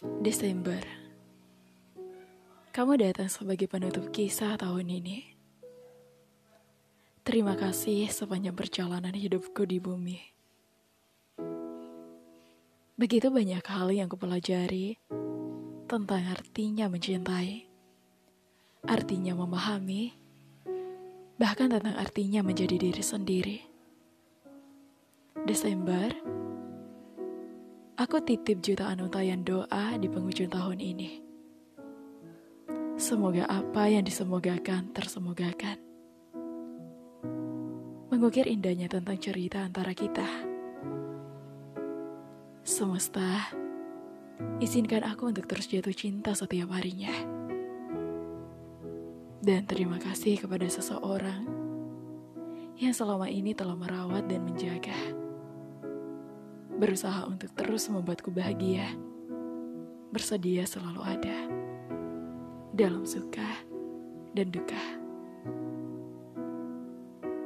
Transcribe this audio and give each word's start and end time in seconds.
Desember. 0.00 0.80
Kamu 2.72 2.96
datang 2.96 3.28
sebagai 3.28 3.68
penutup 3.68 4.08
kisah 4.08 4.56
tahun 4.56 4.88
ini. 4.88 5.36
Terima 7.20 7.52
kasih 7.52 8.08
sepanjang 8.08 8.56
perjalanan 8.56 9.12
hidupku 9.12 9.68
di 9.68 9.76
bumi. 9.76 10.16
Begitu 12.96 13.28
banyak 13.28 13.60
hal 13.60 13.92
yang 13.92 14.08
kupelajari 14.08 14.96
Tentang 15.84 16.24
artinya 16.32 16.88
mencintai 16.88 17.68
Artinya 18.88 19.36
memahami 19.36 20.16
Bahkan 21.36 21.76
tentang 21.76 22.00
artinya 22.00 22.40
menjadi 22.40 22.80
diri 22.80 23.04
sendiri. 23.04 23.58
Desember 25.44 26.08
Aku 28.00 28.16
titip 28.24 28.64
jutaan 28.64 29.04
untayan 29.04 29.44
doa 29.44 29.92
di 30.00 30.08
penghujung 30.08 30.48
tahun 30.48 30.80
ini. 30.80 31.20
Semoga 32.96 33.44
apa 33.44 33.92
yang 33.92 34.08
disemogakan 34.08 34.88
tersemogakan. 34.96 35.76
Mengukir 38.08 38.48
indahnya 38.48 38.88
tentang 38.88 39.20
cerita 39.20 39.60
antara 39.60 39.92
kita. 39.92 40.24
Semesta, 42.64 43.52
izinkan 44.64 45.04
aku 45.04 45.28
untuk 45.28 45.44
terus 45.44 45.68
jatuh 45.68 45.92
cinta 45.92 46.32
setiap 46.32 46.72
harinya. 46.72 47.12
Dan 49.44 49.68
terima 49.68 50.00
kasih 50.00 50.40
kepada 50.40 50.64
seseorang 50.72 51.44
yang 52.80 52.96
selama 52.96 53.28
ini 53.28 53.52
telah 53.52 53.76
merawat 53.76 54.24
dan 54.24 54.48
menjaga 54.48 54.79
berusaha 56.80 57.28
untuk 57.28 57.52
terus 57.52 57.92
membuatku 57.92 58.32
bahagia, 58.32 58.88
bersedia 60.08 60.64
selalu 60.64 61.04
ada 61.04 61.36
dalam 62.72 63.04
suka 63.04 63.44
dan 64.32 64.48
duka. 64.48 64.80